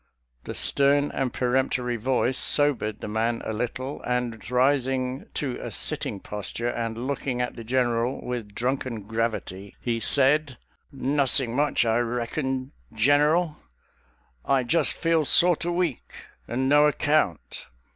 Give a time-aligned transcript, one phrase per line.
[0.45, 6.19] "The stern and peremptory voice sobered the man a little, and rising to a sitting
[6.19, 10.57] posture and looking at the General with drunken gravity, he said,"
[10.91, 12.71] Nossin' much, I reckon.
[12.91, 13.57] General—
[14.43, 16.11] I just feel sorter weak
[16.47, 17.67] and no account."